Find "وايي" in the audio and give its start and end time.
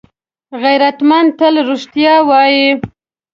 2.29-2.67